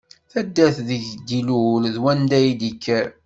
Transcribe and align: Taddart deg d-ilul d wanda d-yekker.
Taddart 0.31 0.77
deg 0.89 1.05
d-ilul 1.27 1.83
d 1.93 1.95
wanda 2.03 2.39
d-yekker. 2.59 3.07